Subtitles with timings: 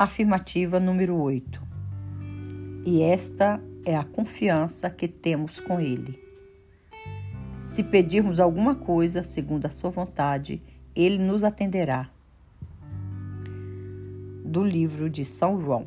[0.00, 1.60] Afirmativa número 8.
[2.86, 6.22] E esta é a confiança que temos com Ele.
[7.58, 10.62] Se pedirmos alguma coisa segundo a Sua vontade,
[10.94, 12.08] Ele nos atenderá.
[14.44, 15.86] Do livro de São João.